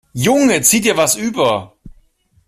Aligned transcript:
Junge, 0.15 0.63
zieh 0.63 0.81
dir 0.81 0.93
etwas 0.93 1.15
über. 1.15 1.73